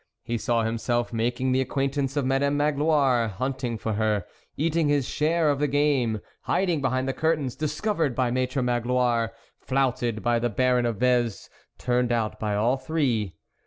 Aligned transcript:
He 0.23 0.39
saw 0.39 0.63
himself 0.63 1.13
making 1.13 1.51
the 1.51 1.59
ac 1.59 1.69
quaintance 1.69 2.17
of 2.17 2.25
Madame 2.25 2.57
Magloire, 2.57 3.27
hunting 3.27 3.77
for 3.77 3.93
her, 3.93 4.25
eating 4.57 4.87
his 4.89 5.07
share 5.07 5.51
of 5.51 5.59
the 5.59 5.67
game, 5.67 6.21
hiding 6.45 6.81
behind 6.81 7.07
the 7.07 7.13
curtains, 7.13 7.55
discovered 7.55 8.15
by 8.15 8.31
Maitre 8.31 8.63
Magloire, 8.63 9.31
flouted 9.59 10.23
by 10.23 10.39
the 10.39 10.49
Baron 10.49 10.87
of 10.87 10.97
Vez, 10.97 11.51
turned 11.77 12.11
out 12.11 12.39
by 12.39 12.55
all 12.55 12.77
three. 12.77 13.35